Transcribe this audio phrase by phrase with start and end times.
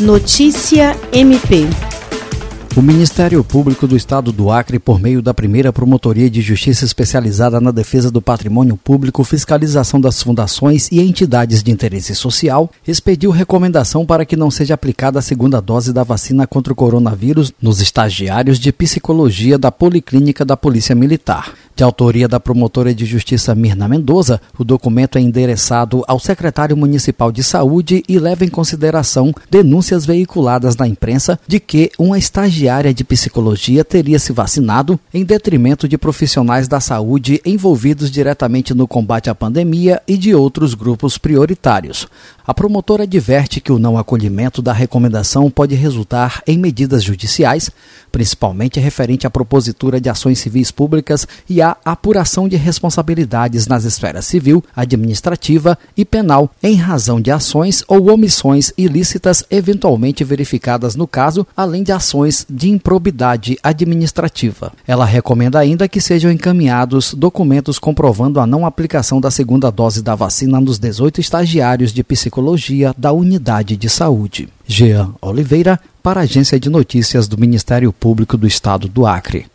[0.00, 1.66] Notícia MP.
[2.76, 7.58] O Ministério Público do Estado do Acre, por meio da primeira Promotoria de Justiça especializada
[7.62, 14.04] na defesa do patrimônio público, fiscalização das fundações e entidades de interesse social, expediu recomendação
[14.04, 18.58] para que não seja aplicada a segunda dose da vacina contra o coronavírus nos estagiários
[18.58, 21.54] de psicologia da Policlínica da Polícia Militar.
[21.76, 27.30] De autoria da promotora de justiça Mirna Mendoza, o documento é endereçado ao secretário municipal
[27.30, 33.04] de saúde e leva em consideração denúncias veiculadas na imprensa de que uma estagiária de
[33.04, 39.34] psicologia teria se vacinado em detrimento de profissionais da saúde envolvidos diretamente no combate à
[39.34, 42.08] pandemia e de outros grupos prioritários.
[42.46, 47.70] A promotora adverte que o não acolhimento da recomendação pode resultar em medidas judiciais,
[48.10, 54.26] principalmente referente à propositura de ações civis públicas e à apuração de responsabilidades nas esferas
[54.26, 61.46] civil, administrativa e penal, em razão de ações ou omissões ilícitas eventualmente verificadas no caso,
[61.56, 64.72] além de ações de improbidade administrativa.
[64.86, 70.14] Ela recomenda ainda que sejam encaminhados documentos comprovando a não aplicação da segunda dose da
[70.14, 74.48] vacina nos 18 estagiários de psicologia Psicologia da Unidade de Saúde.
[74.66, 79.44] Jean Oliveira, para a Agência de Notícias do Ministério Público do Estado do Acre.